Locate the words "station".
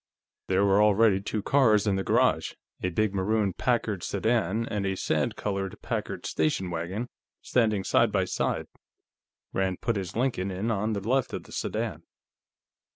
6.25-6.71